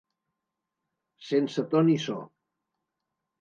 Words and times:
Sense 1.27 1.65
to 1.75 1.83
ni 1.91 1.99
so. 2.07 2.17